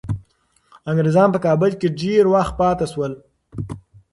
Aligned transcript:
انګریزان 0.89 1.27
په 1.31 1.39
کابل 1.45 1.71
کي 1.79 1.87
ډیر 1.99 2.23
وخت 2.33 2.53
پاتې 2.59 2.85
شول. 2.91 3.13